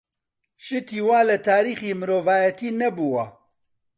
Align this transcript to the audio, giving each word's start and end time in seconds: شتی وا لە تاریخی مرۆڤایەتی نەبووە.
شتی 0.65 0.99
وا 1.07 1.19
لە 1.29 1.37
تاریخی 1.49 1.91
مرۆڤایەتی 1.99 2.75
نەبووە. 2.79 3.25